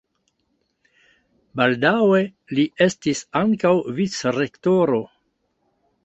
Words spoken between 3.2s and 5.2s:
ankaŭ vicrektoro.